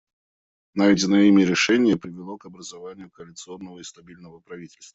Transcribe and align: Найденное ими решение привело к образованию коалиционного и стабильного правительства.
Найденное 0.73 1.25
ими 1.25 1.43
решение 1.43 1.95
привело 1.95 2.39
к 2.39 2.47
образованию 2.47 3.11
коалиционного 3.11 3.81
и 3.81 3.83
стабильного 3.83 4.39
правительства. 4.39 4.89